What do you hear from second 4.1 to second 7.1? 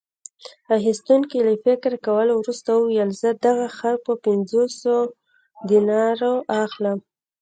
پنځوسو دینارو اخلم.